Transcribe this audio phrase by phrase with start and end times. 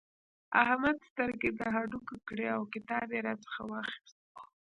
[0.63, 4.17] احمد سترګې د هډوکې کړې او کتاب يې راڅخه واخيست.